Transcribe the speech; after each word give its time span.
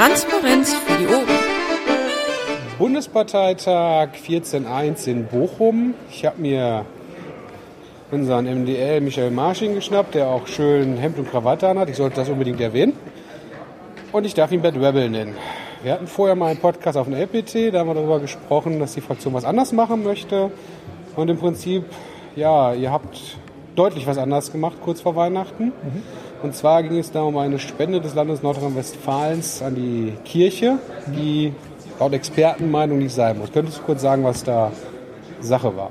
Transparenz 0.00 0.72
für 0.72 0.96
die 0.96 1.06
Ohren. 1.08 1.26
Bundesparteitag 2.78 4.08
14.1 4.26 5.06
in 5.06 5.26
Bochum. 5.26 5.92
Ich 6.10 6.24
habe 6.24 6.40
mir 6.40 6.86
unseren 8.10 8.46
MDL 8.46 9.02
Michael 9.02 9.30
Marsching 9.30 9.74
geschnappt, 9.74 10.14
der 10.14 10.28
auch 10.28 10.46
schön 10.46 10.96
Hemd 10.96 11.18
und 11.18 11.30
Krawatte 11.30 11.68
anhat. 11.68 11.90
Ich 11.90 11.96
sollte 11.96 12.16
das 12.16 12.30
unbedingt 12.30 12.62
erwähnen. 12.62 12.94
Und 14.10 14.24
ich 14.24 14.32
darf 14.32 14.50
ihn 14.52 14.62
Bert 14.62 14.76
Rebel 14.76 15.10
nennen. 15.10 15.36
Wir 15.82 15.92
hatten 15.92 16.06
vorher 16.06 16.34
mal 16.34 16.46
einen 16.46 16.60
Podcast 16.60 16.96
auf 16.96 17.06
dem 17.06 17.12
LPT, 17.12 17.74
da 17.74 17.80
haben 17.80 17.88
wir 17.88 17.94
darüber 17.94 18.20
gesprochen, 18.20 18.80
dass 18.80 18.94
die 18.94 19.02
Fraktion 19.02 19.34
was 19.34 19.44
anders 19.44 19.70
machen 19.72 20.02
möchte. 20.02 20.50
Und 21.14 21.28
im 21.28 21.36
Prinzip, 21.36 21.84
ja, 22.36 22.72
ihr 22.72 22.90
habt 22.90 23.36
deutlich 23.76 24.06
was 24.06 24.16
anders 24.16 24.50
gemacht 24.50 24.78
kurz 24.82 25.02
vor 25.02 25.14
Weihnachten. 25.14 25.64
Mhm. 25.64 26.02
Und 26.42 26.54
zwar 26.54 26.82
ging 26.82 26.98
es 26.98 27.12
da 27.12 27.22
um 27.22 27.36
eine 27.36 27.58
Spende 27.58 28.00
des 28.00 28.14
Landes 28.14 28.42
Nordrhein-Westfalens 28.42 29.62
an 29.62 29.74
die 29.74 30.12
Kirche, 30.24 30.78
die 31.06 31.52
laut 31.98 32.14
Expertenmeinung 32.14 32.98
nicht 32.98 33.14
sein 33.14 33.38
muss. 33.38 33.52
Könntest 33.52 33.78
du 33.78 33.82
kurz 33.82 34.00
sagen, 34.00 34.24
was 34.24 34.42
da 34.42 34.72
Sache 35.40 35.76
war? 35.76 35.90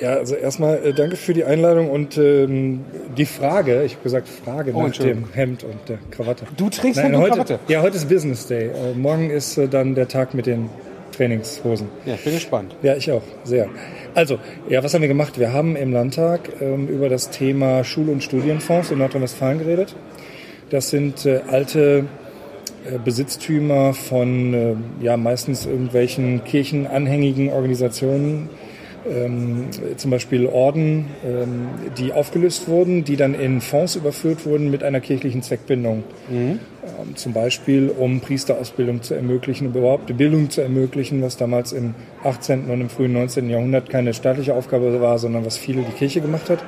Ja, 0.00 0.14
also 0.14 0.34
erstmal 0.34 0.76
äh, 0.84 0.92
danke 0.92 1.16
für 1.16 1.32
die 1.32 1.44
Einladung 1.44 1.90
und 1.90 2.18
ähm, 2.18 2.84
die 3.16 3.24
Frage, 3.24 3.82
ich 3.84 3.92
habe 3.92 4.02
gesagt 4.02 4.28
Frage 4.28 4.72
oh, 4.74 4.82
nach 4.82 4.92
dem 4.92 5.32
Hemd 5.32 5.64
und 5.64 5.88
der 5.88 5.98
Krawatte. 6.10 6.44
Du 6.56 6.68
trägst 6.68 6.96
Nein, 6.96 7.12
Hemd 7.12 7.16
und 7.16 7.22
heute, 7.22 7.32
Krawatte? 7.32 7.58
Ja, 7.68 7.82
heute 7.82 7.96
ist 7.96 8.08
Business 8.08 8.46
Day. 8.46 8.68
Äh, 8.68 8.94
morgen 8.94 9.30
ist 9.30 9.56
äh, 9.56 9.68
dann 9.68 9.94
der 9.94 10.08
Tag 10.08 10.34
mit 10.34 10.46
den 10.46 10.68
Trainingshosen. 11.12 11.88
Ja, 12.04 12.14
ich 12.14 12.24
bin 12.24 12.34
gespannt. 12.34 12.76
Ja, 12.82 12.96
ich 12.96 13.10
auch, 13.10 13.22
sehr. 13.44 13.68
Also, 14.14 14.38
ja, 14.68 14.82
was 14.82 14.94
haben 14.94 15.02
wir 15.02 15.08
gemacht? 15.08 15.38
Wir 15.38 15.52
haben 15.52 15.76
im 15.76 15.92
Landtag 15.92 16.40
ähm, 16.60 16.88
über 16.88 17.08
das 17.08 17.30
Thema 17.30 17.84
Schul- 17.84 18.08
und 18.08 18.22
Studienfonds 18.22 18.90
in 18.90 18.98
Nordrhein-Westfalen 18.98 19.58
geredet. 19.58 19.94
Das 20.70 20.90
sind 20.90 21.24
äh, 21.26 21.40
alte 21.46 22.04
äh, 22.84 22.98
Besitztümer 22.98 23.94
von 23.94 24.54
äh, 24.54 24.74
ja, 25.00 25.16
meistens 25.16 25.66
irgendwelchen 25.66 26.44
kirchenanhängigen 26.44 27.50
Organisationen, 27.50 28.48
ähm, 29.08 29.66
zum 29.96 30.10
Beispiel 30.10 30.46
Orden, 30.46 31.06
ähm, 31.24 31.68
die 31.98 32.12
aufgelöst 32.12 32.68
wurden, 32.68 33.04
die 33.04 33.16
dann 33.16 33.34
in 33.34 33.60
Fonds 33.60 33.96
überführt 33.96 34.46
wurden 34.46 34.70
mit 34.70 34.82
einer 34.82 35.00
kirchlichen 35.00 35.42
Zweckbindung. 35.42 36.04
Mhm. 36.28 36.60
Ähm, 36.84 37.16
zum 37.16 37.32
Beispiel, 37.32 37.90
um 37.96 38.20
Priesterausbildung 38.20 39.02
zu 39.02 39.14
ermöglichen, 39.14 39.68
um 39.68 39.74
überhaupt 39.74 40.08
die 40.08 40.14
Bildung 40.14 40.50
zu 40.50 40.60
ermöglichen, 40.60 41.22
was 41.22 41.36
damals 41.36 41.72
im 41.72 41.94
18. 42.24 42.70
und 42.70 42.80
im 42.80 42.88
frühen 42.88 43.12
19. 43.12 43.48
Jahrhundert 43.50 43.90
keine 43.90 44.14
staatliche 44.14 44.54
Aufgabe 44.54 45.00
war, 45.00 45.18
sondern 45.18 45.44
was 45.44 45.56
viele 45.56 45.82
die 45.82 45.92
Kirche 45.92 46.20
gemacht 46.20 46.50
hat. 46.50 46.64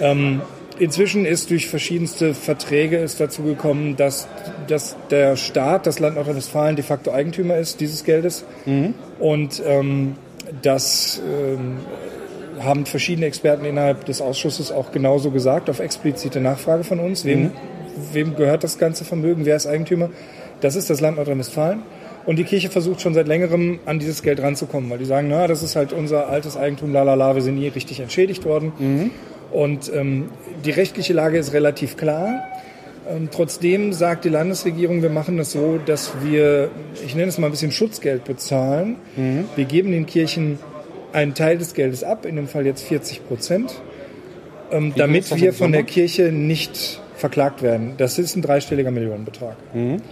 Ähm, 0.00 0.42
inzwischen 0.78 1.24
ist 1.24 1.50
durch 1.50 1.68
verschiedenste 1.68 2.34
Verträge 2.34 2.98
es 2.98 3.16
dazu 3.16 3.42
gekommen, 3.42 3.96
dass, 3.96 4.28
dass 4.68 4.96
der 5.10 5.36
Staat, 5.36 5.86
das 5.86 5.98
Land 5.98 6.16
Nordrhein-Westfalen 6.16 6.76
de 6.76 6.84
facto 6.84 7.12
Eigentümer 7.12 7.56
ist 7.56 7.80
dieses 7.80 8.04
Geldes. 8.04 8.44
Mhm. 8.66 8.94
Und 9.18 9.62
ähm, 9.66 10.14
das 10.62 11.20
ähm, 11.24 11.78
haben 12.60 12.86
verschiedene 12.86 13.26
Experten 13.26 13.64
innerhalb 13.64 14.04
des 14.04 14.20
Ausschusses 14.20 14.72
auch 14.72 14.92
genauso 14.92 15.30
gesagt, 15.30 15.70
auf 15.70 15.80
explizite 15.80 16.40
Nachfrage 16.40 16.84
von 16.84 17.00
uns. 17.00 17.24
Wem, 17.24 17.42
mhm. 17.42 17.50
wem 18.12 18.36
gehört 18.36 18.64
das 18.64 18.78
ganze 18.78 19.04
Vermögen? 19.04 19.44
Wer 19.44 19.56
ist 19.56 19.66
Eigentümer? 19.66 20.10
Das 20.60 20.76
ist 20.76 20.90
das 20.90 21.00
Land 21.00 21.16
Nordrhein-Westfalen. 21.16 21.82
Und 22.26 22.36
die 22.36 22.44
Kirche 22.44 22.68
versucht 22.68 23.00
schon 23.00 23.14
seit 23.14 23.26
längerem 23.26 23.78
an 23.86 23.98
dieses 23.98 24.22
Geld 24.22 24.42
ranzukommen, 24.42 24.90
weil 24.90 24.98
die 24.98 25.06
sagen, 25.06 25.28
na, 25.28 25.46
das 25.46 25.62
ist 25.62 25.76
halt 25.76 25.92
unser 25.92 26.28
altes 26.28 26.56
Eigentum, 26.56 26.92
lalala, 26.92 27.34
wir 27.34 27.42
sind 27.42 27.54
nie 27.54 27.68
richtig 27.68 28.00
entschädigt 28.00 28.44
worden. 28.44 28.72
Mhm. 28.78 29.10
Und 29.50 29.90
ähm, 29.94 30.28
die 30.64 30.70
rechtliche 30.70 31.14
Lage 31.14 31.38
ist 31.38 31.52
relativ 31.54 31.96
klar. 31.96 32.42
Ähm, 33.08 33.28
trotzdem 33.32 33.92
sagt 33.92 34.24
die 34.24 34.28
Landesregierung, 34.28 35.02
wir 35.02 35.10
machen 35.10 35.38
das 35.38 35.52
so, 35.52 35.78
dass 35.84 36.12
wir, 36.22 36.70
ich 37.04 37.14
nenne 37.14 37.28
es 37.28 37.38
mal 37.38 37.46
ein 37.46 37.50
bisschen 37.50 37.72
Schutzgeld 37.72 38.24
bezahlen. 38.24 38.96
Mhm. 39.16 39.44
Wir 39.56 39.64
geben 39.64 39.92
den 39.92 40.06
Kirchen 40.06 40.58
einen 41.12 41.34
Teil 41.34 41.58
des 41.58 41.74
Geldes 41.74 42.04
ab, 42.04 42.26
in 42.26 42.36
dem 42.36 42.48
Fall 42.48 42.66
jetzt 42.66 42.82
40 42.82 43.26
Prozent, 43.26 43.80
ähm, 44.70 44.92
damit 44.96 45.34
wir 45.40 45.52
von 45.52 45.72
der 45.72 45.84
Kirche 45.84 46.32
nicht 46.32 47.00
verklagt 47.16 47.62
werden. 47.62 47.94
Das 47.96 48.18
ist 48.18 48.36
ein 48.36 48.42
dreistelliger 48.42 48.90
Millionenbetrag. 48.90 49.56
Mhm. 49.74 50.02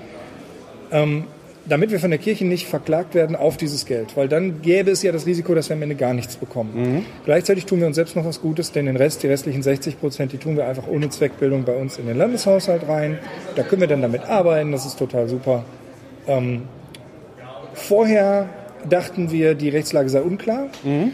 Ähm, 0.91 1.25
damit 1.69 1.91
wir 1.91 2.01
von 2.01 2.11
der 2.11 2.19
Kirche 2.19 2.45
nicht 2.45 2.67
verklagt 2.67 3.15
werden 3.15 3.37
auf 3.37 3.57
dieses 3.57 3.87
Geld, 3.87 4.17
weil 4.17 4.29
dann 4.29 4.63
gäbe 4.63 4.91
es 4.91 5.03
ja 5.03 5.13
das 5.13 5.27
Risiko, 5.27 5.55
dass 5.55 5.69
wir 5.69 5.77
am 5.77 5.83
Ende 5.83 5.97
gar 5.97 6.15
nichts 6.15 6.37
bekommen. 6.37 6.71
Mhm. 6.75 7.07
Gleichzeitig 7.25 7.67
tun 7.67 7.81
wir 7.81 7.87
uns 7.87 7.97
selbst 7.97 8.17
noch 8.17 8.25
was 8.25 8.41
Gutes, 8.41 8.73
denn 8.73 8.87
den 8.87 8.97
Rest, 8.97 9.23
die 9.23 9.27
restlichen 9.27 9.63
60 9.63 9.99
Prozent, 10.01 10.33
die 10.33 10.39
tun 10.39 10.57
wir 10.57 10.67
einfach 10.67 10.87
ohne 10.87 11.09
Zweckbildung 11.09 11.65
bei 11.65 11.75
uns 11.75 11.99
in 11.99 12.07
den 12.07 12.17
Landeshaushalt 12.17 12.89
rein. 12.89 13.19
Da 13.57 13.63
können 13.63 13.81
wir 13.81 13.89
dann 13.89 14.03
damit 14.03 14.25
arbeiten, 14.25 14.73
das 14.73 14.87
ist 14.87 14.99
total 14.99 15.29
super. 15.29 15.65
Ähm, 16.27 16.63
vorher 17.75 18.49
dachten 18.89 19.31
wir, 19.31 19.55
die 19.55 19.69
Rechtslage 19.69 20.09
sei 20.09 20.23
unklar. 20.23 20.69
Mhm. 20.85 21.13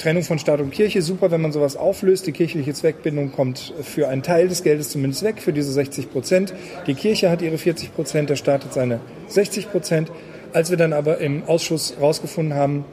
Trennung 0.00 0.22
von 0.22 0.38
Staat 0.38 0.60
und 0.60 0.70
Kirche, 0.70 1.02
super, 1.02 1.30
wenn 1.30 1.42
man 1.42 1.52
sowas 1.52 1.76
auflöst. 1.76 2.26
Die 2.26 2.32
kirchliche 2.32 2.72
Zweckbindung 2.72 3.32
kommt 3.32 3.74
für 3.82 4.08
einen 4.08 4.22
Teil 4.22 4.48
des 4.48 4.62
Geldes 4.62 4.90
zumindest 4.90 5.22
weg, 5.22 5.42
für 5.42 5.52
diese 5.52 5.70
60 5.72 6.10
Prozent. 6.10 6.54
Die 6.86 6.94
Kirche 6.94 7.30
hat 7.30 7.42
ihre 7.42 7.58
40 7.58 7.94
Prozent, 7.94 8.30
der 8.30 8.36
Staat 8.36 8.64
hat 8.64 8.72
seine 8.72 9.00
60 9.28 9.70
Prozent. 9.70 10.10
Als 10.52 10.70
wir 10.70 10.78
dann 10.78 10.94
aber 10.94 11.18
im 11.18 11.44
Ausschuss 11.44 11.94
herausgefunden 11.96 12.54
haben, 12.54 12.84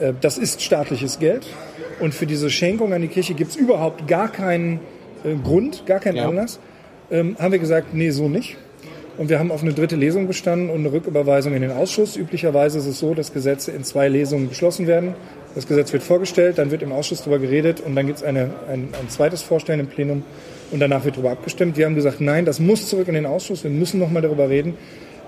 äh, 0.00 0.14
das 0.20 0.38
ist 0.38 0.62
staatliches 0.62 1.18
Geld 1.18 1.46
und 2.00 2.14
für 2.14 2.26
diese 2.26 2.48
Schenkung 2.50 2.92
an 2.92 3.02
die 3.02 3.08
Kirche 3.08 3.34
gibt 3.34 3.50
es 3.50 3.56
überhaupt 3.56 4.08
gar 4.08 4.32
keinen 4.32 4.80
äh, 5.22 5.34
Grund, 5.34 5.84
gar 5.86 6.00
keinen 6.00 6.16
ja. 6.16 6.28
Anlass, 6.28 6.58
ähm, 7.10 7.36
haben 7.38 7.52
wir 7.52 7.58
gesagt, 7.58 7.92
nee, 7.92 8.10
so 8.10 8.28
nicht. 8.28 8.56
Und 9.16 9.28
wir 9.28 9.38
haben 9.38 9.52
auf 9.52 9.62
eine 9.62 9.72
dritte 9.72 9.94
Lesung 9.94 10.26
bestanden 10.26 10.70
und 10.70 10.80
eine 10.80 10.90
Rücküberweisung 10.92 11.54
in 11.54 11.62
den 11.62 11.70
Ausschuss. 11.70 12.16
Üblicherweise 12.16 12.78
ist 12.78 12.86
es 12.86 12.98
so, 12.98 13.14
dass 13.14 13.32
Gesetze 13.32 13.70
in 13.70 13.84
zwei 13.84 14.08
Lesungen 14.08 14.48
beschlossen 14.48 14.88
werden. 14.88 15.14
Das 15.54 15.66
Gesetz 15.66 15.92
wird 15.92 16.02
vorgestellt, 16.02 16.58
dann 16.58 16.70
wird 16.70 16.82
im 16.82 16.92
Ausschuss 16.92 17.20
darüber 17.20 17.38
geredet 17.38 17.80
und 17.80 17.94
dann 17.94 18.06
gibt 18.06 18.18
es 18.18 18.24
eine, 18.24 18.50
ein, 18.68 18.88
ein 19.00 19.08
zweites 19.08 19.42
Vorstellen 19.42 19.80
im 19.80 19.86
Plenum 19.86 20.22
und 20.72 20.80
danach 20.80 21.04
wird 21.04 21.16
darüber 21.16 21.30
abgestimmt. 21.30 21.76
Wir 21.76 21.86
haben 21.86 21.94
gesagt, 21.94 22.20
nein, 22.20 22.44
das 22.44 22.58
muss 22.58 22.88
zurück 22.88 23.08
in 23.08 23.14
den 23.14 23.26
Ausschuss, 23.26 23.62
wir 23.62 23.70
müssen 23.70 24.00
nochmal 24.00 24.22
darüber 24.22 24.48
reden. 24.48 24.76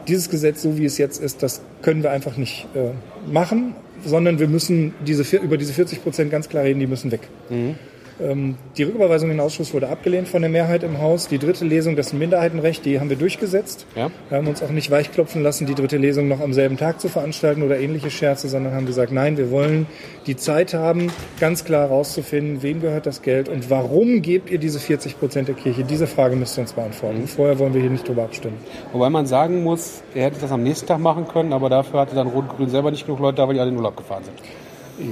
Dieses 0.09 0.29
Gesetz, 0.31 0.63
so 0.63 0.79
wie 0.79 0.85
es 0.85 0.99
jetzt 0.99 1.21
ist, 1.21 1.43
das 1.43 1.63
können 1.83 2.03
wir 2.03 2.11
einfach 2.11 2.37
nicht 2.37 2.67
äh, 2.75 2.91
machen, 3.31 3.75
sondern 4.05 4.39
wir 4.39 4.49
müssen 4.49 4.95
diese, 5.07 5.37
über 5.37 5.57
diese 5.57 5.73
40 5.73 6.03
Prozent 6.03 6.31
ganz 6.31 6.49
klar 6.49 6.65
reden, 6.65 6.81
die 6.81 6.87
müssen 6.87 7.11
weg. 7.11 7.23
Mhm. 7.49 7.77
Ähm, 8.21 8.57
die 8.77 8.85
Rücküberweisung 8.85 9.31
in 9.31 9.37
den 9.37 9.45
Ausschuss 9.45 9.75
wurde 9.75 9.89
abgelehnt 9.89 10.29
von 10.29 10.43
der 10.43 10.51
Mehrheit 10.51 10.83
im 10.83 11.01
Haus. 11.01 11.29
Die 11.29 11.39
dritte 11.39 11.65
Lesung, 11.65 11.97
das 11.97 12.13
Minderheitenrecht, 12.13 12.85
die 12.85 12.99
haben 12.99 13.11
wir 13.11 13.17
durchgesetzt. 13.17 13.87
Ja. 13.95 14.11
Wir 14.29 14.39
haben 14.39 14.47
uns 14.47 14.63
auch 14.63 14.71
nicht 14.71 14.91
weichklopfen 14.91 15.43
lassen, 15.43 15.67
die 15.67 15.75
dritte 15.75 15.99
Lesung 15.99 16.29
noch 16.29 16.41
am 16.41 16.53
selben 16.53 16.77
Tag 16.77 17.01
zu 17.01 17.09
veranstalten 17.09 17.63
oder 17.63 17.79
ähnliche 17.79 18.11
Scherze, 18.11 18.49
sondern 18.49 18.75
haben 18.75 18.87
gesagt, 18.87 19.13
nein, 19.13 19.37
wir 19.37 19.51
wollen 19.51 19.87
die 20.27 20.37
Zeit 20.37 20.75
haben, 20.75 21.13
ganz 21.41 21.65
klar 21.65 21.89
herauszufinden, 21.89 22.63
wem 22.63 22.81
gehört 22.81 23.07
das 23.07 23.23
Geld 23.23 23.49
und 23.49 23.71
warum 23.71 24.23
gebt 24.23 24.51
ihr 24.51 24.59
diese 24.59 24.79
40 24.81 25.19
Prozent 25.19 25.49
der 25.49 25.55
Kirche? 25.55 25.85
Diese 25.85 26.07
Frage 26.07 26.37
müsst 26.37 26.59
ihr 26.59 26.63
uns 26.63 26.73
beantworten. 26.73 27.23
Mhm. 27.23 27.29
Vorher 27.29 27.59
wollen 27.59 27.75
wir 27.75 27.81
hier 27.81 27.91
nicht 27.91 28.09
drüber 28.09 28.25
abstimmen. 28.25 28.57
Wobei 28.93 29.11
man 29.11 29.27
sagen 29.27 29.63
muss, 29.63 30.03
er 30.15 30.25
hätte 30.25 30.41
das 30.41 30.51
am 30.51 30.63
nächsten 30.63 30.87
Tag 30.87 30.99
machen 30.99 31.29
können, 31.29 31.53
aber 31.53 31.69
dafür 31.69 32.01
hatte 32.01 32.15
dann 32.15 32.29
Rot-Grün 32.29 32.71
selber 32.71 32.91
nicht 32.91 33.07
genug 33.07 33.21
Leute 33.21 33.37
da, 33.37 33.47
weil 33.47 33.55
die 33.55 33.61
alle 33.61 33.71
in 33.71 33.77
Urlaub 33.77 33.97
gefahren 33.97 34.25
sind. 34.25 34.39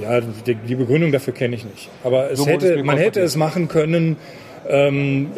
Ja, 0.01 0.21
die, 0.21 0.55
die 0.55 0.75
Begründung 0.75 1.11
dafür 1.11 1.33
kenne 1.33 1.55
ich 1.55 1.65
nicht. 1.65 1.89
Aber 2.03 2.31
es 2.31 2.39
so 2.39 2.47
hätte, 2.47 2.83
man 2.83 2.97
hätte 2.97 3.21
es 3.21 3.35
machen 3.35 3.67
können. 3.67 4.17
Ähm, 4.67 5.29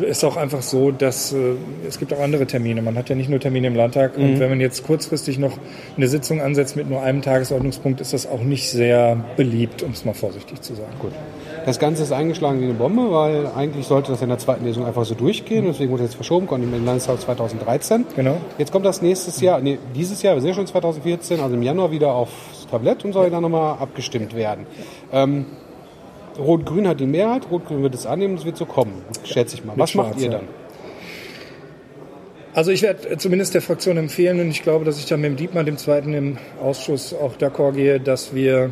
ist 0.00 0.24
auch 0.24 0.36
einfach 0.36 0.62
so, 0.62 0.92
dass 0.92 1.32
äh, 1.32 1.54
es 1.88 1.98
gibt 1.98 2.12
auch 2.12 2.20
andere 2.20 2.46
Termine. 2.46 2.82
Man 2.82 2.96
hat 2.96 3.08
ja 3.08 3.16
nicht 3.16 3.28
nur 3.28 3.40
Termine 3.40 3.66
im 3.66 3.74
Landtag. 3.74 4.16
Mhm. 4.16 4.24
Und 4.24 4.40
wenn 4.40 4.48
man 4.48 4.60
jetzt 4.60 4.86
kurzfristig 4.86 5.38
noch 5.38 5.58
eine 5.96 6.06
Sitzung 6.06 6.40
ansetzt 6.40 6.76
mit 6.76 6.88
nur 6.88 7.02
einem 7.02 7.20
Tagesordnungspunkt, 7.20 8.00
ist 8.00 8.12
das 8.12 8.28
auch 8.28 8.42
nicht 8.42 8.70
sehr 8.70 9.24
beliebt, 9.36 9.82
um 9.82 9.90
es 9.90 10.04
mal 10.04 10.14
vorsichtig 10.14 10.60
zu 10.60 10.74
sagen. 10.74 10.92
Gut. 11.00 11.12
Das 11.64 11.80
Ganze 11.80 12.04
ist 12.04 12.12
eingeschlagen 12.12 12.60
wie 12.60 12.64
eine 12.64 12.74
Bombe, 12.74 13.10
weil 13.10 13.48
eigentlich 13.56 13.86
sollte 13.86 14.12
das 14.12 14.22
in 14.22 14.28
der 14.28 14.38
zweiten 14.38 14.64
Lesung 14.64 14.86
einfach 14.86 15.04
so 15.04 15.16
durchgehen. 15.16 15.64
Mhm. 15.64 15.68
Deswegen 15.68 15.90
wurde 15.90 16.04
es 16.04 16.10
jetzt 16.10 16.16
verschoben, 16.16 16.46
kommt 16.46 16.62
im 16.62 16.84
Landestag 16.84 17.20
2013. 17.20 18.06
Genau. 18.14 18.36
Jetzt 18.56 18.70
kommt 18.70 18.86
das 18.86 19.02
nächstes 19.02 19.40
Jahr, 19.40 19.60
nee, 19.60 19.78
dieses 19.96 20.22
Jahr, 20.22 20.34
wir 20.34 20.42
sind 20.42 20.50
ja 20.50 20.54
schon 20.54 20.66
2014, 20.68 21.40
also 21.40 21.56
im 21.56 21.62
Januar 21.62 21.90
wieder 21.90 22.12
aufs 22.66 22.70
Tablett 22.70 23.04
und 23.04 23.12
soll 23.12 23.30
dann 23.30 23.42
nochmal 23.42 23.78
abgestimmt 23.78 24.34
werden. 24.34 24.66
Ähm, 25.12 25.46
Rot-Grün 26.38 26.86
hat 26.86 27.00
die 27.00 27.06
Mehrheit, 27.06 27.50
Rot-Grün 27.50 27.82
wird 27.82 27.94
es 27.94 28.06
annehmen, 28.06 28.34
es 28.34 28.44
wird 28.44 28.56
so 28.56 28.66
kommen, 28.66 29.02
schätze 29.24 29.56
ich 29.56 29.64
mal. 29.64 29.72
Was 29.76 29.94
macht 29.94 30.20
ihr 30.20 30.30
dann? 30.30 30.48
Also 32.52 32.70
ich 32.70 32.82
werde 32.82 33.18
zumindest 33.18 33.54
der 33.54 33.60
Fraktion 33.60 33.98
empfehlen 33.98 34.40
und 34.40 34.48
ich 34.48 34.62
glaube, 34.62 34.84
dass 34.84 34.98
ich 34.98 35.06
dann 35.06 35.20
mit 35.20 35.30
dem 35.30 35.36
Dietmar, 35.36 35.64
dem 35.64 35.76
Zweiten 35.76 36.14
im 36.14 36.38
Ausschuss, 36.62 37.12
auch 37.12 37.36
d'accord 37.36 37.72
gehe, 37.72 38.00
dass 38.00 38.34
wir 38.34 38.70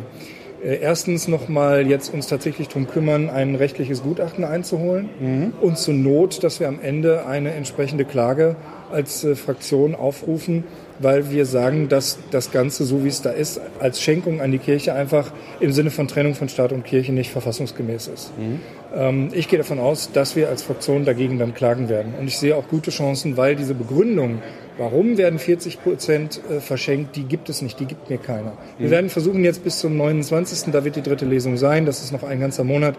äh, 0.64 0.78
erstens 0.80 1.28
nochmal 1.28 1.86
jetzt 1.86 2.12
uns 2.12 2.26
tatsächlich 2.26 2.68
darum 2.68 2.86
kümmern, 2.86 3.28
ein 3.28 3.54
rechtliches 3.54 4.02
Gutachten 4.02 4.44
einzuholen 4.44 5.10
mhm. 5.20 5.52
und 5.60 5.76
zur 5.76 5.92
Not, 5.92 6.42
dass 6.42 6.60
wir 6.60 6.68
am 6.68 6.80
Ende 6.80 7.26
eine 7.26 7.52
entsprechende 7.52 8.06
Klage 8.06 8.56
als 8.90 9.22
äh, 9.24 9.34
Fraktion 9.34 9.94
aufrufen, 9.94 10.64
weil 10.98 11.30
wir 11.30 11.46
sagen, 11.46 11.88
dass 11.88 12.18
das 12.30 12.50
Ganze, 12.50 12.84
so 12.84 13.04
wie 13.04 13.08
es 13.08 13.22
da 13.22 13.30
ist, 13.30 13.60
als 13.80 14.00
Schenkung 14.00 14.40
an 14.40 14.52
die 14.52 14.58
Kirche 14.58 14.94
einfach 14.94 15.32
im 15.60 15.72
Sinne 15.72 15.90
von 15.90 16.08
Trennung 16.08 16.34
von 16.34 16.48
Staat 16.48 16.72
und 16.72 16.84
Kirche 16.84 17.12
nicht 17.12 17.30
verfassungsgemäß 17.30 18.08
ist. 18.08 18.32
Mhm. 18.38 18.60
Ähm, 18.94 19.28
ich 19.32 19.48
gehe 19.48 19.58
davon 19.58 19.78
aus, 19.78 20.10
dass 20.12 20.36
wir 20.36 20.48
als 20.48 20.62
Fraktion 20.62 21.04
dagegen 21.04 21.38
dann 21.38 21.54
klagen 21.54 21.88
werden. 21.88 22.14
Und 22.18 22.28
ich 22.28 22.38
sehe 22.38 22.56
auch 22.56 22.68
gute 22.68 22.90
Chancen, 22.90 23.36
weil 23.36 23.56
diese 23.56 23.74
Begründung, 23.74 24.42
warum 24.78 25.18
werden 25.18 25.38
40 25.38 25.82
Prozent 25.82 26.40
äh, 26.50 26.60
verschenkt, 26.60 27.16
die 27.16 27.24
gibt 27.24 27.48
es 27.48 27.62
nicht, 27.62 27.80
die 27.80 27.86
gibt 27.86 28.08
mir 28.10 28.18
keiner. 28.18 28.52
Wir 28.78 28.88
mhm. 28.88 28.92
werden 28.92 29.10
versuchen 29.10 29.44
jetzt 29.44 29.64
bis 29.64 29.80
zum 29.80 29.96
29., 29.96 30.72
da 30.72 30.84
wird 30.84 30.96
die 30.96 31.02
dritte 31.02 31.24
Lesung 31.24 31.56
sein, 31.56 31.86
das 31.86 32.02
ist 32.02 32.12
noch 32.12 32.22
ein 32.22 32.40
ganzer 32.40 32.64
Monat, 32.64 32.94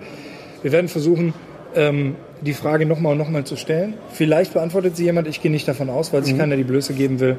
wir 0.62 0.72
werden 0.72 0.88
versuchen, 0.88 1.34
ähm, 1.76 2.16
die 2.42 2.54
Frage 2.54 2.86
nochmal 2.86 3.14
und 3.14 3.18
nochmal 3.18 3.44
zu 3.44 3.56
stellen. 3.56 3.96
Vielleicht 4.12 4.54
beantwortet 4.54 4.98
sie 4.98 5.04
jemand, 5.04 5.28
ich 5.28 5.42
gehe 5.42 5.52
nicht 5.52 5.68
davon 5.68 5.90
aus, 5.90 6.14
weil 6.14 6.24
sich 6.24 6.34
mhm. 6.34 6.40
keiner 6.40 6.58
die 6.58 6.64
Blöße 6.64 6.94
geben 6.94 7.20
will. 7.20 7.38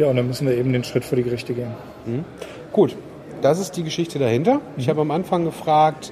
Ja, 0.00 0.06
und 0.06 0.16
dann 0.16 0.26
müssen 0.26 0.48
wir 0.48 0.56
eben 0.56 0.72
den 0.72 0.82
Schritt 0.82 1.04
vor 1.04 1.16
die 1.16 1.22
Gerichte 1.22 1.52
gehen. 1.52 1.72
Mhm. 2.06 2.24
Gut, 2.72 2.96
das 3.42 3.60
ist 3.60 3.76
die 3.76 3.82
Geschichte 3.82 4.18
dahinter. 4.18 4.62
Ich 4.78 4.86
mhm. 4.86 4.90
habe 4.92 5.00
am 5.02 5.10
Anfang 5.10 5.44
gefragt 5.44 6.10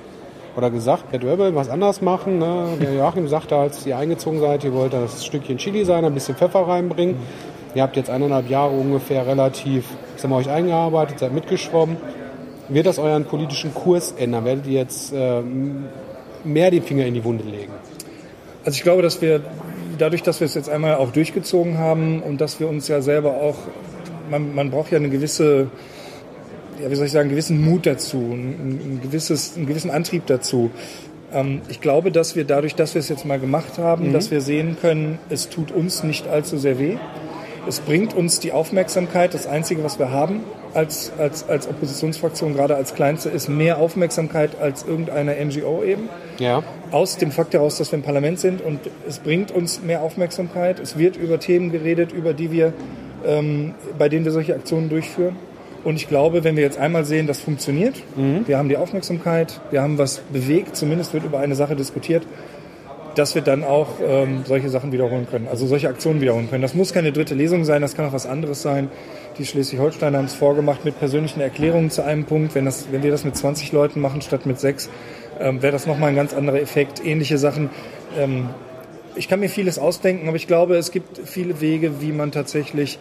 oder 0.58 0.70
gesagt, 0.70 1.10
Bad 1.10 1.24
Rebel 1.24 1.54
was 1.54 1.70
anders 1.70 2.02
machen. 2.02 2.38
Ne? 2.38 2.76
Der 2.82 2.92
Joachim 2.92 3.28
sagte, 3.28 3.56
als 3.56 3.86
ihr 3.86 3.96
eingezogen 3.96 4.40
seid, 4.40 4.62
ihr 4.62 4.74
wollt 4.74 4.92
das 4.92 5.24
Stückchen 5.24 5.56
Chili 5.56 5.86
sein, 5.86 6.04
ein 6.04 6.12
bisschen 6.12 6.36
Pfeffer 6.36 6.68
reinbringen. 6.68 7.14
Mhm. 7.14 7.76
Ihr 7.76 7.82
habt 7.82 7.96
jetzt 7.96 8.10
eineinhalb 8.10 8.50
Jahre 8.50 8.76
ungefähr 8.76 9.26
relativ, 9.26 9.86
ich 10.16 10.20
sag 10.20 10.30
mal, 10.30 10.36
euch 10.36 10.50
eingearbeitet, 10.50 11.20
seid 11.20 11.32
mitgeschwommen. 11.32 11.96
Wird 12.68 12.84
das 12.84 12.98
euren 12.98 13.24
politischen 13.24 13.72
Kurs 13.72 14.12
ändern? 14.18 14.44
Werdet 14.44 14.66
ihr 14.66 14.80
jetzt 14.80 15.14
äh, 15.14 15.40
mehr 16.44 16.70
den 16.70 16.82
Finger 16.82 17.06
in 17.06 17.14
die 17.14 17.24
Wunde 17.24 17.44
legen? 17.44 17.72
Also 18.66 18.76
ich 18.76 18.82
glaube, 18.82 19.00
dass 19.00 19.22
wir 19.22 19.40
dadurch, 19.98 20.22
dass 20.22 20.40
wir 20.40 20.46
es 20.46 20.54
jetzt 20.54 20.68
einmal 20.68 20.96
auch 20.96 21.12
durchgezogen 21.12 21.78
haben 21.78 22.22
und 22.22 22.40
dass 22.40 22.60
wir 22.60 22.68
uns 22.68 22.88
ja 22.88 23.00
selber 23.02 23.34
auch, 23.34 23.56
man, 24.30 24.54
man 24.54 24.70
braucht 24.70 24.90
ja 24.92 24.98
eine 24.98 25.08
gewisse, 25.10 25.68
ja, 26.82 26.90
wie 26.90 26.94
soll 26.94 27.06
ich 27.06 27.12
sagen, 27.12 27.24
einen 27.24 27.30
gewissen 27.30 27.62
Mut 27.62 27.86
dazu, 27.86 28.18
ein, 28.18 28.80
ein 28.94 29.00
gewisses, 29.02 29.56
einen 29.56 29.66
gewissen 29.66 29.90
Antrieb 29.90 30.26
dazu. 30.26 30.70
Ähm, 31.32 31.60
ich 31.68 31.80
glaube, 31.80 32.10
dass 32.10 32.36
wir 32.36 32.44
dadurch, 32.44 32.74
dass 32.74 32.94
wir 32.94 33.00
es 33.00 33.08
jetzt 33.08 33.24
mal 33.24 33.38
gemacht 33.38 33.78
haben, 33.78 34.08
mhm. 34.08 34.12
dass 34.12 34.30
wir 34.30 34.40
sehen 34.40 34.76
können, 34.80 35.18
es 35.28 35.48
tut 35.48 35.70
uns 35.70 36.02
nicht 36.02 36.28
allzu 36.28 36.56
sehr 36.58 36.78
weh. 36.78 36.96
Es 37.66 37.80
bringt 37.80 38.14
uns 38.14 38.40
die 38.40 38.52
Aufmerksamkeit, 38.52 39.34
das 39.34 39.46
Einzige, 39.46 39.84
was 39.84 39.98
wir 39.98 40.10
haben 40.10 40.40
als, 40.74 41.12
als, 41.18 41.48
als 41.48 41.68
Oppositionsfraktion, 41.68 42.54
gerade 42.54 42.76
als 42.76 42.94
kleinste, 42.94 43.28
ist 43.28 43.48
mehr 43.48 43.78
Aufmerksamkeit 43.78 44.60
als 44.60 44.84
irgendeine 44.84 45.36
NGO 45.44 45.82
eben. 45.82 46.08
Ja. 46.38 46.62
Aus 46.90 47.16
dem 47.16 47.32
Fakt 47.32 47.54
heraus, 47.54 47.78
dass 47.78 47.92
wir 47.92 47.98
im 47.98 48.04
Parlament 48.04 48.38
sind 48.38 48.60
und 48.60 48.80
es 49.06 49.18
bringt 49.18 49.50
uns 49.50 49.82
mehr 49.82 50.02
Aufmerksamkeit. 50.02 50.78
Es 50.80 50.96
wird 50.98 51.16
über 51.16 51.38
Themen 51.40 51.70
geredet, 51.70 52.12
über 52.12 52.32
die 52.32 52.50
wir, 52.52 52.72
ähm, 53.26 53.74
bei 53.98 54.08
denen 54.08 54.24
wir 54.24 54.32
solche 54.32 54.54
Aktionen 54.54 54.88
durchführen. 54.88 55.36
Und 55.84 55.96
ich 55.96 56.08
glaube, 56.08 56.44
wenn 56.44 56.56
wir 56.56 56.62
jetzt 56.62 56.78
einmal 56.78 57.04
sehen, 57.04 57.26
das 57.26 57.40
funktioniert, 57.40 57.96
mhm. 58.16 58.46
wir 58.46 58.58
haben 58.58 58.68
die 58.68 58.76
Aufmerksamkeit, 58.76 59.60
wir 59.70 59.80
haben 59.80 59.96
was 59.96 60.18
bewegt, 60.32 60.76
zumindest 60.76 61.14
wird 61.14 61.24
über 61.24 61.38
eine 61.38 61.54
Sache 61.54 61.76
diskutiert, 61.76 62.26
dass 63.14 63.34
wir 63.34 63.42
dann 63.42 63.64
auch 63.64 63.88
ähm, 64.06 64.42
solche 64.44 64.68
Sachen 64.68 64.92
wiederholen 64.92 65.26
können, 65.30 65.48
also 65.48 65.66
solche 65.66 65.88
Aktionen 65.88 66.20
wiederholen 66.20 66.48
können. 66.48 66.62
Das 66.62 66.74
muss 66.74 66.92
keine 66.92 67.12
dritte 67.12 67.34
Lesung 67.34 67.64
sein, 67.64 67.82
das 67.82 67.96
kann 67.96 68.06
auch 68.06 68.12
was 68.12 68.26
anderes 68.26 68.62
sein. 68.62 68.90
Die 69.38 69.46
Schleswig-Holsteiner 69.46 70.18
haben 70.18 70.24
es 70.24 70.34
vorgemacht 70.34 70.84
mit 70.84 70.98
persönlichen 70.98 71.40
Erklärungen 71.40 71.90
zu 71.90 72.02
einem 72.02 72.24
Punkt. 72.24 72.56
Wenn, 72.56 72.64
das, 72.64 72.88
wenn 72.90 73.04
wir 73.04 73.12
das 73.12 73.24
mit 73.24 73.36
20 73.36 73.70
Leuten 73.70 74.00
machen 74.00 74.20
statt 74.20 74.46
mit 74.46 74.58
sechs, 74.58 74.90
ähm, 75.38 75.62
wäre 75.62 75.72
das 75.72 75.86
nochmal 75.86 76.08
ein 76.08 76.16
ganz 76.16 76.34
anderer 76.34 76.60
Effekt. 76.60 77.04
Ähnliche 77.04 77.38
Sachen. 77.38 77.70
Ähm, 78.18 78.50
ich 79.14 79.28
kann 79.28 79.38
mir 79.38 79.48
vieles 79.48 79.78
ausdenken, 79.78 80.26
aber 80.26 80.36
ich 80.36 80.48
glaube, 80.48 80.76
es 80.76 80.90
gibt 80.90 81.20
viele 81.24 81.60
Wege, 81.60 82.00
wie 82.00 82.10
man 82.10 82.32
tatsächlich, 82.32 82.98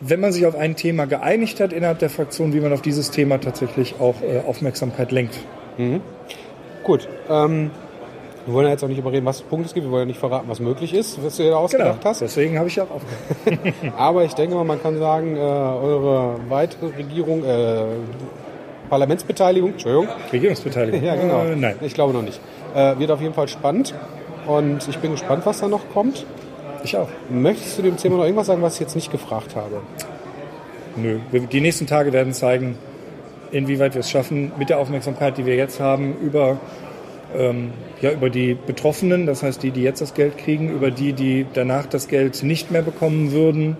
wenn 0.00 0.20
man 0.20 0.32
sich 0.32 0.44
auf 0.44 0.56
ein 0.56 0.76
Thema 0.76 1.06
geeinigt 1.06 1.58
hat 1.60 1.72
innerhalb 1.72 2.00
der 2.00 2.10
Fraktion, 2.10 2.52
wie 2.52 2.60
man 2.60 2.72
auf 2.72 2.82
dieses 2.82 3.10
Thema 3.10 3.38
tatsächlich 3.38 3.94
auch 4.00 4.16
äh, 4.20 4.40
Aufmerksamkeit 4.46 5.10
lenkt. 5.10 5.38
Mhm. 5.78 6.02
Gut. 6.82 7.08
Ähm 7.30 7.70
wir 8.46 8.54
wollen 8.54 8.66
ja 8.66 8.72
jetzt 8.72 8.84
auch 8.84 8.88
nicht 8.88 8.98
überreden, 8.98 9.24
was 9.24 9.42
Punkt 9.42 9.66
es 9.66 9.74
gibt. 9.74 9.86
Wir 9.86 9.90
wollen 9.90 10.02
ja 10.02 10.06
nicht 10.06 10.20
verraten, 10.20 10.48
was 10.48 10.60
möglich 10.60 10.92
ist, 10.92 11.24
was 11.24 11.36
du 11.36 11.44
dir 11.44 11.50
da 11.50 11.56
ausgedacht 11.56 12.00
genau, 12.00 12.10
hast. 12.10 12.20
Deswegen 12.20 12.58
habe 12.58 12.68
ich 12.68 12.76
ja 12.76 12.84
auch 12.84 12.90
aufgehört. 12.90 13.74
Aber 13.96 14.24
ich 14.24 14.34
denke 14.34 14.54
mal, 14.54 14.64
man 14.64 14.82
kann 14.82 14.98
sagen, 14.98 15.36
äh, 15.36 15.40
eure 15.40 16.36
weitere 16.48 16.86
Regierung, 16.96 17.44
äh, 17.44 17.84
Parlamentsbeteiligung, 18.90 19.72
Entschuldigung. 19.72 20.08
Regierungsbeteiligung? 20.32 21.02
ja, 21.04 21.16
genau. 21.16 21.44
Äh, 21.44 21.56
nein. 21.56 21.76
Ich 21.80 21.94
glaube 21.94 22.12
noch 22.12 22.22
nicht. 22.22 22.40
Äh, 22.74 22.98
wird 22.98 23.10
auf 23.10 23.20
jeden 23.20 23.34
Fall 23.34 23.48
spannend. 23.48 23.94
Und 24.46 24.86
ich 24.88 24.98
bin 24.98 25.12
gespannt, 25.12 25.46
was 25.46 25.60
da 25.60 25.68
noch 25.68 25.88
kommt. 25.92 26.26
Ich 26.82 26.96
auch. 26.98 27.08
Möchtest 27.30 27.78
du 27.78 27.82
dem 27.82 27.96
Thema 27.96 28.18
noch 28.18 28.24
irgendwas 28.24 28.46
sagen, 28.46 28.60
was 28.60 28.74
ich 28.74 28.80
jetzt 28.80 28.94
nicht 28.94 29.10
gefragt 29.10 29.56
habe? 29.56 29.80
Nö. 30.96 31.18
Die 31.50 31.60
nächsten 31.60 31.86
Tage 31.86 32.12
werden 32.12 32.34
zeigen, 32.34 32.76
inwieweit 33.50 33.94
wir 33.94 34.00
es 34.00 34.10
schaffen, 34.10 34.52
mit 34.58 34.68
der 34.68 34.78
Aufmerksamkeit, 34.78 35.38
die 35.38 35.46
wir 35.46 35.56
jetzt 35.56 35.80
haben, 35.80 36.14
über 36.20 36.58
ähm, 37.36 37.72
ja, 38.00 38.12
über 38.12 38.30
die 38.30 38.54
Betroffenen, 38.54 39.26
das 39.26 39.42
heißt 39.42 39.62
die, 39.62 39.70
die 39.70 39.82
jetzt 39.82 40.00
das 40.00 40.14
Geld 40.14 40.38
kriegen, 40.38 40.70
über 40.70 40.90
die, 40.90 41.12
die 41.12 41.46
danach 41.52 41.86
das 41.86 42.08
Geld 42.08 42.42
nicht 42.42 42.70
mehr 42.70 42.82
bekommen 42.82 43.32
würden 43.32 43.76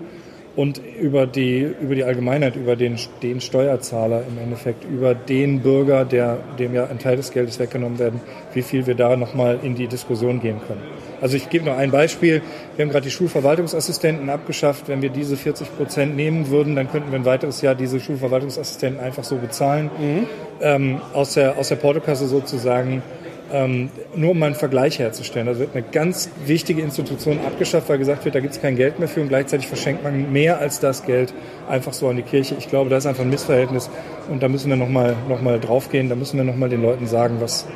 und 0.56 0.80
über 1.00 1.26
die, 1.26 1.68
über 1.80 1.94
die 1.94 2.04
Allgemeinheit, 2.04 2.54
über 2.54 2.76
den, 2.76 2.96
den 3.22 3.40
Steuerzahler 3.40 4.22
im 4.28 4.38
Endeffekt, 4.38 4.84
über 4.84 5.14
den 5.14 5.60
Bürger, 5.60 6.04
der, 6.04 6.38
dem 6.58 6.74
ja 6.74 6.86
ein 6.86 6.98
Teil 6.98 7.16
des 7.16 7.32
Geldes 7.32 7.58
weggenommen 7.58 7.98
werden, 7.98 8.20
wie 8.52 8.62
viel 8.62 8.86
wir 8.86 8.94
da 8.94 9.16
nochmal 9.16 9.58
in 9.62 9.74
die 9.74 9.88
Diskussion 9.88 10.40
gehen 10.40 10.60
können. 10.66 10.82
Also 11.20 11.36
ich 11.36 11.48
gebe 11.48 11.64
noch 11.64 11.76
ein 11.76 11.90
Beispiel. 11.90 12.42
Wir 12.76 12.84
haben 12.84 12.92
gerade 12.92 13.04
die 13.04 13.10
Schulverwaltungsassistenten 13.10 14.28
abgeschafft. 14.30 14.88
Wenn 14.88 15.02
wir 15.02 15.10
diese 15.10 15.36
40 15.36 15.76
Prozent 15.76 16.16
nehmen 16.16 16.50
würden, 16.50 16.76
dann 16.76 16.90
könnten 16.90 17.10
wir 17.10 17.18
ein 17.18 17.24
weiteres 17.24 17.60
Jahr 17.62 17.74
diese 17.74 17.98
Schulverwaltungsassistenten 17.98 19.02
einfach 19.02 19.24
so 19.24 19.36
bezahlen. 19.36 19.90
Mhm. 19.98 20.26
Ähm, 20.60 21.00
aus, 21.14 21.34
der, 21.34 21.58
aus 21.58 21.68
der 21.68 21.76
Portokasse 21.76 22.26
sozusagen 22.26 23.02
ähm, 23.52 23.90
nur 24.14 24.32
um 24.32 24.38
mal 24.38 24.46
einen 24.46 24.54
Vergleich 24.54 24.98
herzustellen. 24.98 25.46
Da 25.46 25.58
wird 25.58 25.70
eine 25.74 25.84
ganz 25.84 26.30
wichtige 26.46 26.82
Institution 26.82 27.38
abgeschafft, 27.46 27.88
weil 27.88 27.98
gesagt 27.98 28.24
wird, 28.24 28.34
da 28.34 28.40
gibt 28.40 28.54
es 28.54 28.60
kein 28.60 28.76
Geld 28.76 28.98
mehr 28.98 29.08
für 29.08 29.20
und 29.20 29.28
gleichzeitig 29.28 29.66
verschenkt 29.66 30.02
man 30.02 30.32
mehr 30.32 30.58
als 30.58 30.80
das 30.80 31.04
Geld 31.04 31.34
einfach 31.68 31.92
so 31.92 32.08
an 32.08 32.16
die 32.16 32.22
Kirche. 32.22 32.56
Ich 32.58 32.68
glaube, 32.68 32.90
das 32.90 33.04
ist 33.04 33.08
einfach 33.08 33.22
ein 33.22 33.30
Missverhältnis 33.30 33.90
und 34.30 34.42
da 34.42 34.48
müssen 34.48 34.70
wir 34.70 34.76
nochmal 34.76 35.14
noch 35.28 35.42
mal 35.42 35.60
drauf 35.60 35.90
gehen, 35.90 36.08
da 36.08 36.14
müssen 36.14 36.38
wir 36.38 36.44
nochmal 36.44 36.68
den 36.68 36.82
Leuten 36.82 37.06
sagen, 37.06 37.36
was, 37.40 37.66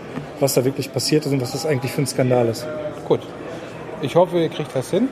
was 0.41 0.55
da 0.55 0.65
wirklich 0.65 0.93
passiert 0.93 1.27
ist 1.27 1.33
und 1.33 1.41
was 1.41 1.53
das 1.53 1.67
eigentlich 1.67 1.93
für 1.93 2.03
ein 2.03 2.07
Skandal 2.07 2.49
ist. 2.49 2.67
Gut. 3.07 3.21
Ich 4.01 4.15
hoffe, 4.15 4.39
ihr 4.39 4.49
kriegt 4.49 4.75
das 4.75 4.91
hin 4.91 5.09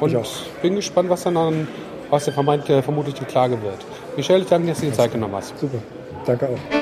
und 0.00 0.14
ich 0.14 0.44
bin 0.62 0.74
gespannt, 0.74 1.10
was 1.10 1.22
dann 1.22 1.36
an, 1.36 1.68
was 2.10 2.24
der 2.24 2.34
vermeintlich 2.34 2.84
vermutlich 2.84 3.14
die 3.14 3.24
Klage 3.24 3.62
wird. 3.62 3.84
Michelle, 4.16 4.42
ich 4.42 4.48
danke 4.48 4.66
dir, 4.66 4.72
dass 4.72 4.80
du 4.80 4.86
dir 4.86 4.92
Zeit 4.92 5.12
genommen 5.12 5.34
hast. 5.36 5.58
Super. 5.58 5.78
Danke 6.26 6.48
auch. 6.48 6.81